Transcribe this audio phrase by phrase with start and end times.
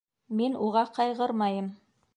[0.39, 1.71] Мин уға ҡайғырмайым.